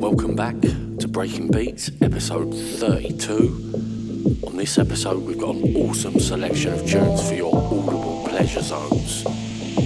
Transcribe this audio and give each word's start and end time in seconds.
Welcome 0.00 0.34
back 0.34 0.58
to 0.62 1.06
Breaking 1.06 1.50
Beats, 1.50 1.90
episode 2.00 2.54
32. 2.54 4.40
On 4.46 4.56
this 4.56 4.78
episode, 4.78 5.22
we've 5.22 5.38
got 5.38 5.56
an 5.56 5.76
awesome 5.76 6.18
selection 6.18 6.72
of 6.72 6.88
tunes 6.88 7.28
for 7.28 7.34
your 7.34 7.54
audible 7.54 8.24
pleasure 8.26 8.62
zones, 8.62 9.24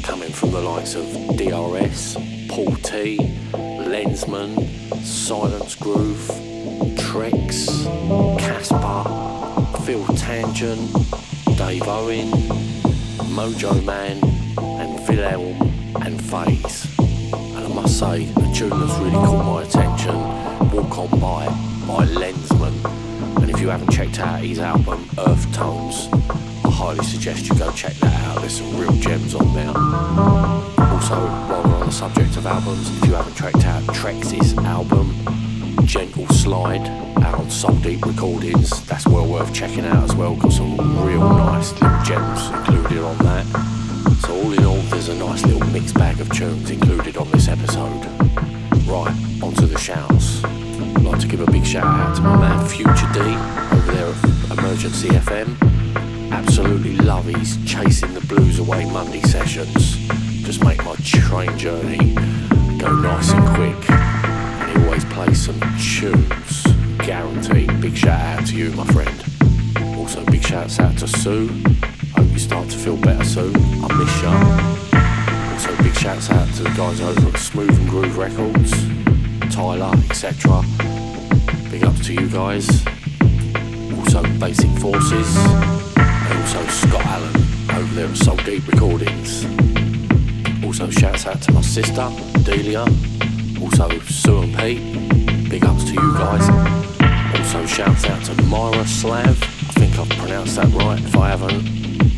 coming 0.04 0.30
from 0.30 0.53
the 0.53 0.61
likes 0.61 0.95
of 0.95 1.04
DRS, 1.37 2.14
Paul 2.48 2.77
T, 2.77 3.19
Lensman, 3.54 4.64
Silence 5.03 5.74
Groove, 5.74 6.28
Trex, 6.96 7.67
Casper, 8.38 9.03
Phil 9.83 10.06
Tangent, 10.15 10.92
Dave 11.58 11.88
Owen, 11.88 12.31
Mojo 13.35 13.85
Man, 13.85 14.22
and 14.81 15.08
Wilhelm 15.08 15.60
and 16.06 16.23
Phase. 16.23 16.94
Must 17.75 17.98
say, 17.98 18.29
a 18.37 18.55
tune 18.55 18.70
that's 18.70 18.97
really 18.98 19.11
caught 19.11 19.45
my 19.45 19.62
attention, 19.62 20.15
Walk 20.70 20.97
On 20.97 21.09
By, 21.19 21.47
by 21.87 22.07
Lensman. 22.07 23.43
And 23.43 23.51
if 23.51 23.61
you 23.61 23.69
haven't 23.69 23.91
checked 23.91 24.21
out 24.21 24.41
his 24.41 24.61
album, 24.61 25.09
Earth 25.19 25.53
Tones, 25.53 26.09
I 26.65 26.71
highly 26.71 27.05
suggest 27.05 27.48
you 27.48 27.59
go 27.59 27.73
check 27.73 27.93
that 27.95 28.15
out. 28.27 28.41
There's 28.41 28.59
some 28.59 28.79
real 28.79 28.93
gems 28.93 29.34
on 29.34 29.53
there. 29.55 29.73
Also, 30.89 31.17
while 31.17 31.65
we're 31.65 31.75
on 31.75 31.87
the 31.87 31.93
subject 31.93 32.37
of 32.37 32.47
albums, 32.47 32.97
if 32.97 33.09
you 33.09 33.15
haven't 33.15 33.34
checked 33.34 33.65
out 33.67 33.83
Trex's 33.93 34.56
album, 34.59 35.12
Gentle 35.84 36.29
Slide, 36.29 36.87
out 37.25 37.34
on 37.34 37.51
Soul 37.51 37.75
Deep 37.77 38.06
Recordings, 38.06 38.87
that's 38.87 39.06
well 39.09 39.27
worth 39.27 39.53
checking 39.53 39.84
out 39.84 40.05
as 40.05 40.15
well. 40.15 40.37
Got 40.37 40.53
some 40.53 40.77
real 41.05 41.29
nice 41.29 41.73
little 41.73 42.03
gems 42.05 42.51
included 42.51 43.03
on 43.03 43.19
that. 43.19 43.45
So 44.20 44.33
all 44.33 44.53
in 44.53 44.65
all, 44.65 44.81
there's 44.95 45.09
a 45.09 45.15
nice 45.16 45.45
little 45.45 45.66
mixed 45.71 45.95
bag 45.97 46.21
of 46.21 46.33
tunes 46.33 46.71
included 46.71 47.16
on 47.16 47.29
this 47.33 47.48
episode. 47.48 48.07
Right, 48.87 49.12
onto 49.43 49.67
the 49.67 49.77
shouts. 49.77 50.45
I'd 50.45 51.03
like 51.03 51.19
to 51.19 51.27
give 51.27 51.41
a 51.41 51.51
big 51.51 51.67
shout 51.67 51.84
out 51.84 52.15
to 52.15 52.23
my 52.23 52.37
man 52.37 52.65
Future 52.69 53.11
D 53.12 53.20
over 53.77 53.92
there 53.92 54.15
at 54.53 54.59
Emergency 54.59 55.09
FM. 55.09 56.31
Absolutely 56.31 56.95
love 56.98 57.25
his 57.25 57.59
Chasing 57.67 58.15
the 58.15 58.20
Blues 58.20 58.61
Away 58.61 58.84
Monday 58.89 59.20
sessions. 59.22 59.97
Just 60.47 60.62
make 60.62 60.84
my 60.84 60.95
train 61.03 61.59
journey 61.59 62.15
go 62.78 62.95
nice 62.95 63.33
and 63.33 63.45
quick. 63.56 63.91
And 63.91 64.78
he 64.78 64.84
always 64.84 65.05
plays 65.06 65.45
some 65.45 65.59
tunes. 65.77 66.62
Guaranteed. 66.98 67.81
Big 67.81 67.97
shout 67.97 68.20
out 68.20 68.47
to 68.47 68.55
you, 68.55 68.70
my 68.72 68.87
friend. 68.87 69.25
Also, 69.98 70.25
big 70.27 70.45
shouts 70.45 70.78
out 70.78 70.97
to 70.98 71.09
Sue. 71.09 71.50
You 72.35 72.41
start 72.41 72.69
to 72.69 72.77
feel 72.77 72.97
better 72.97 73.25
soon. 73.25 73.55
I 73.55 73.89
miss 73.95 74.21
you. 74.21 74.29
Also, 75.53 75.83
big 75.85 75.95
shouts 75.95 76.31
out 76.31 76.53
to 76.55 76.65
the 76.65 76.75
guys 76.77 77.01
over 77.01 77.29
at 77.29 77.37
Smooth 77.39 77.71
and 77.71 77.89
Groove 77.89 78.19
Records, 78.19 78.73
Tyler, 79.55 79.95
etc. 80.11 80.62
Big 81.71 81.85
ups 81.85 82.05
to 82.07 82.12
you 82.12 82.29
guys. 82.29 82.69
Also, 83.97 84.25
Basic 84.41 84.69
Forces. 84.81 85.37
And 85.97 86.41
also, 86.41 86.67
Scott 86.67 87.07
Allen 87.07 87.37
over 87.71 87.95
there 87.95 88.09
at 88.09 88.17
Soul 88.17 88.37
Deep 88.39 88.67
Recordings. 88.67 89.45
Also, 90.65 90.91
shouts 90.91 91.27
out 91.27 91.41
to 91.43 91.53
my 91.53 91.61
sister, 91.61 92.11
Delia. 92.43 92.85
Also, 93.62 93.89
Sue 94.01 94.43
and 94.43 94.57
Pete. 94.59 95.49
Big 95.49 95.65
ups 95.65 95.85
to 95.85 95.93
you 95.93 96.15
guys. 96.19 96.49
Also, 97.39 97.65
shouts 97.65 98.05
out 98.07 98.25
to 98.25 98.43
Myra 98.43 98.85
Slav. 98.89 99.41
I 99.41 99.73
think 99.79 99.97
I've 100.01 100.09
pronounced 100.19 100.57
that 100.57 100.67
right. 100.75 100.99
If 100.99 101.17
I 101.17 101.29
haven't, 101.29 101.73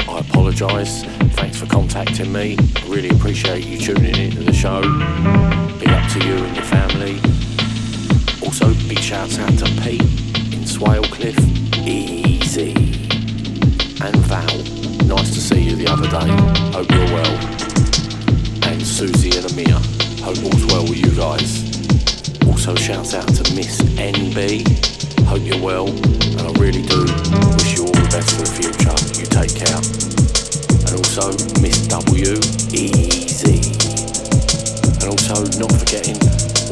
I 0.08 0.20
apologise. 0.20 1.04
Thanks 1.34 1.58
for 1.58 1.66
contacting 1.66 2.32
me. 2.32 2.56
I 2.58 2.86
really 2.88 3.10
appreciate 3.10 3.66
you 3.66 3.78
tuning 3.78 4.16
into 4.16 4.42
the 4.42 4.52
show. 4.52 4.80
Big 5.78 5.88
up 5.88 6.10
to 6.12 6.24
you 6.24 6.36
and 6.44 6.56
your 6.56 6.64
family. 6.64 7.20
Also, 8.42 8.72
big 8.88 8.98
shouts 8.98 9.38
out 9.38 9.52
to 9.58 9.64
Pete 9.82 10.00
in 10.54 10.62
Swalecliff. 10.64 11.36
Easy. 11.86 12.72
And 14.04 14.16
Val. 14.26 14.46
Nice 15.06 15.34
to 15.34 15.41
see 15.41 15.60
you 15.60 15.76
the 15.76 15.88
other 15.88 16.08
day. 16.08 16.28
Hope 16.72 16.91
you're 16.91 17.12
well. 17.12 17.36
And 18.70 18.82
Susie 18.82 19.36
and 19.36 19.50
Amir. 19.52 19.78
Hope 20.22 20.42
all's 20.44 20.66
well 20.66 20.84
with 20.84 20.98
you 20.98 21.14
guys. 21.16 21.66
Also, 22.48 22.75
shouts 22.75 23.14
out 23.14 23.28
to 23.28 23.54
Miss 23.54 23.81
NB. 23.82 24.64
Hope 25.26 25.42
you're 25.42 25.62
well, 25.62 25.88
and 25.88 26.41
I 26.41 26.52
really 26.60 26.82
do 26.82 27.02
wish 27.02 27.76
you 27.76 27.84
all 27.84 27.92
the 27.92 28.08
best 28.10 28.36
for 28.36 28.42
the 28.42 28.62
future. 28.62 28.95
Take 29.36 29.54
care. 29.54 29.76
And 30.88 30.97
also, 30.97 31.28
Miss 31.60 31.86
W. 31.88 32.41
Easy. 32.72 33.60
And 34.97 35.12
also, 35.12 35.44
not 35.60 35.69
forgetting 35.76 36.16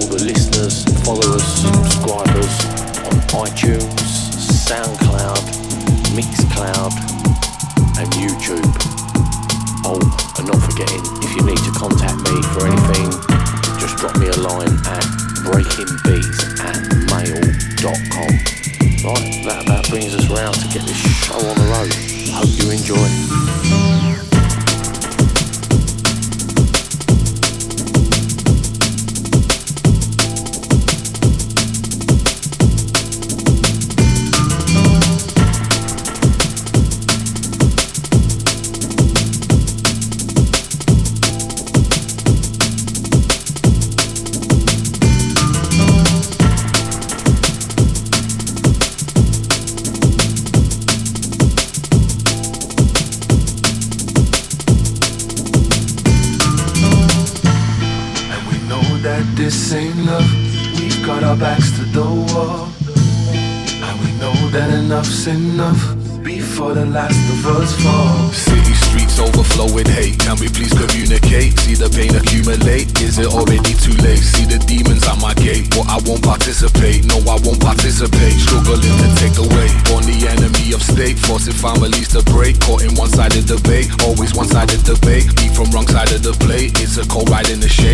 all 0.00 0.08
the 0.08 0.24
listeners, 0.24 0.82
followers, 1.04 1.44
subscribers 1.44 2.54
on 3.04 3.20
iTunes, 3.44 4.00
SoundCloud, 4.64 5.44
Mixcloud, 6.16 6.96
and 8.00 8.08
YouTube. 8.16 8.72
Oh, 9.84 10.00
and 10.38 10.48
not 10.48 10.62
forgetting, 10.64 11.04
if 11.20 11.36
you 11.36 11.44
need 11.44 11.58
to 11.58 11.72
contact 11.72 12.16
me 12.16 12.40
for 12.56 12.66
anything, 12.66 13.10
just 13.78 13.98
drop 13.98 14.16
me 14.16 14.28
a 14.28 14.36
line 14.40 14.72
at 14.88 15.04
breakingbeats 15.44 16.58
at 16.60 16.80
mail.com. 17.12 18.63
Right, 19.04 19.16
that 19.44 19.64
about 19.64 19.86
brings 19.90 20.14
us 20.14 20.28
round 20.28 20.54
to 20.54 20.68
get 20.68 20.86
this 20.86 20.96
show 20.96 21.34
on 21.34 21.56
the 21.56 21.64
road. 21.64 21.92
Hope 22.32 22.48
you 22.56 22.70
enjoy. 22.70 23.83
Cold 87.14 87.30
ride 87.30 87.48
in 87.48 87.60
the 87.60 87.68
shade. 87.68 87.93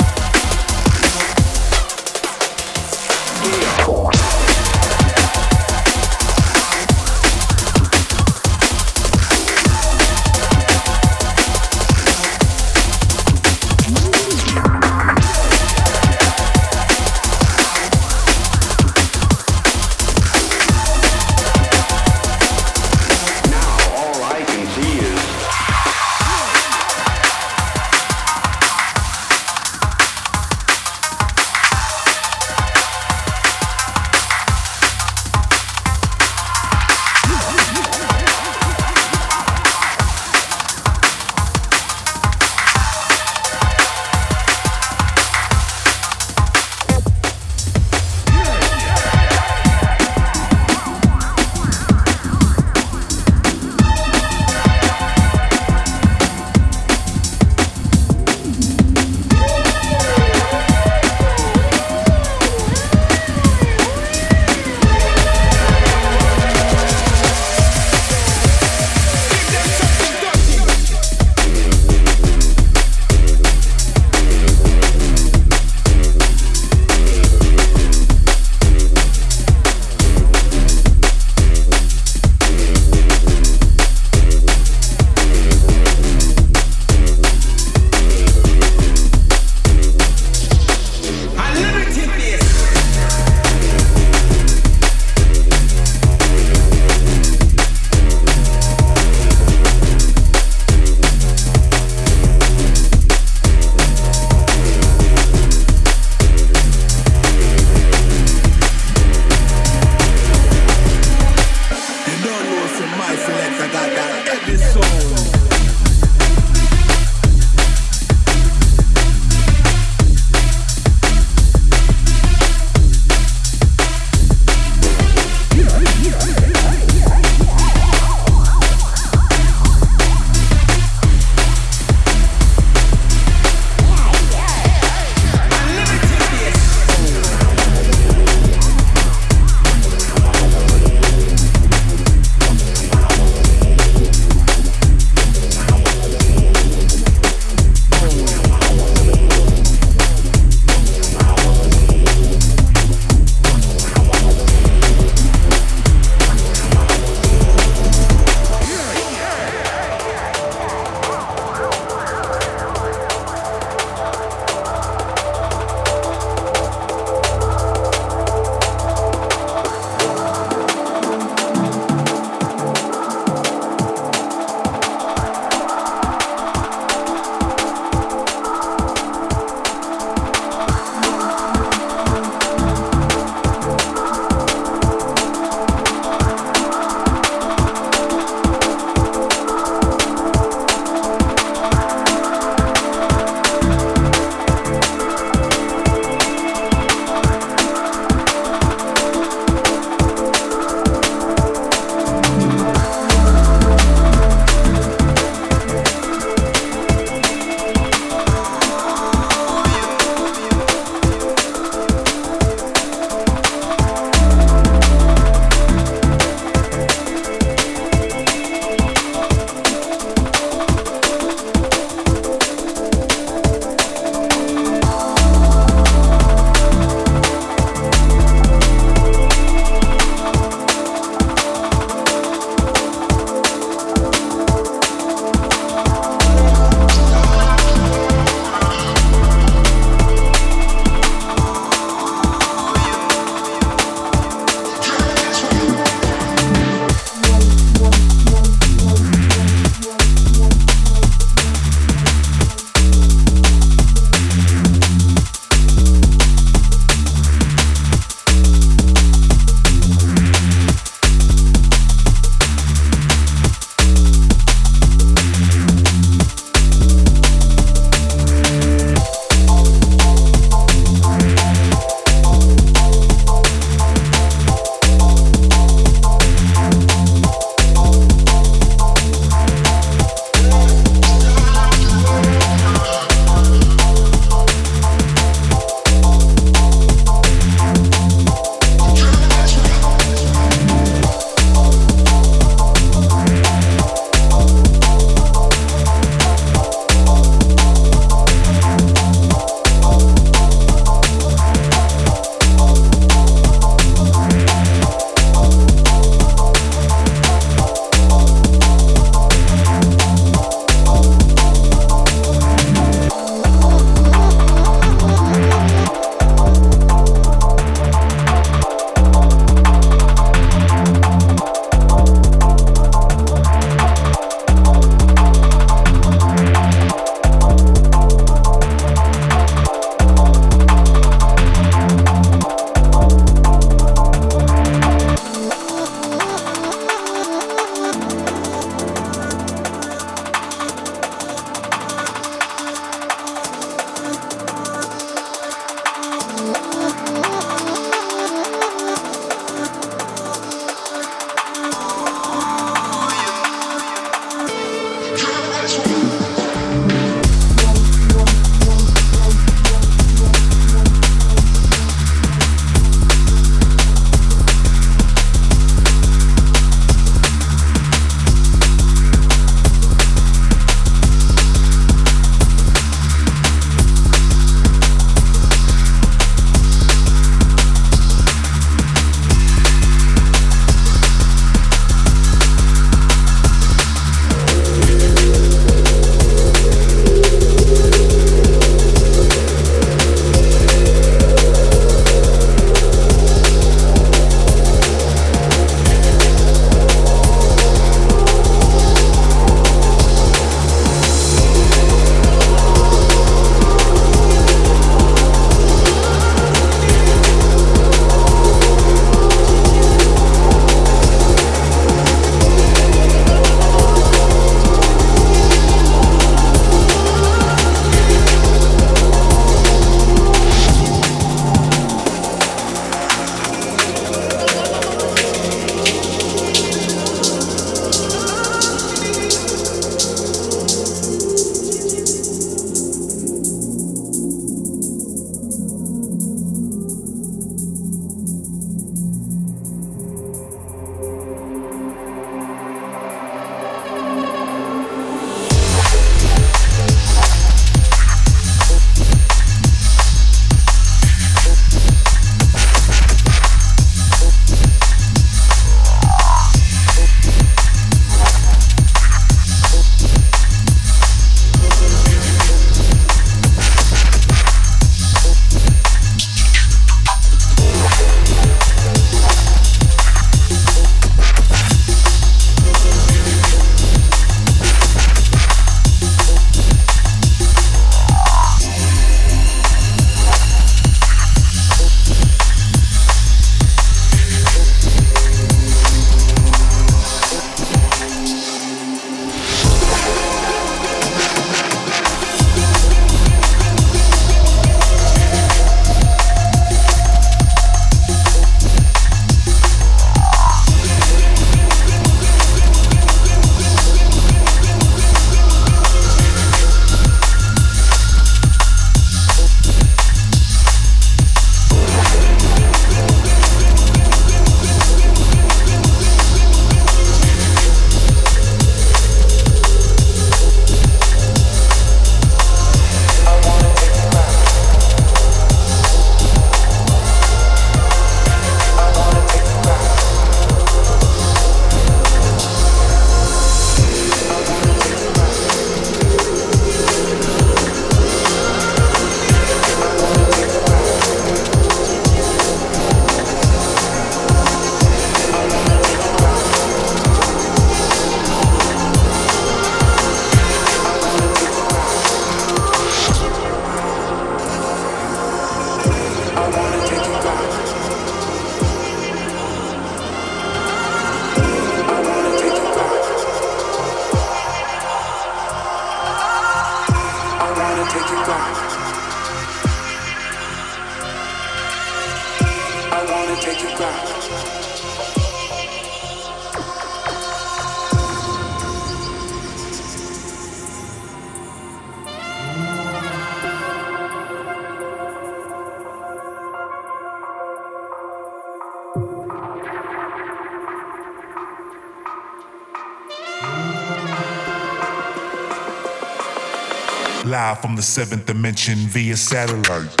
from 597.61 597.75
the 597.75 597.81
seventh 597.81 598.25
dimension 598.25 598.75
via 598.75 599.15
satellite. 599.15 600.00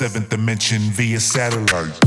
Seventh 0.00 0.30
dimension 0.30 0.80
via 0.96 1.20
satellite. 1.20 1.99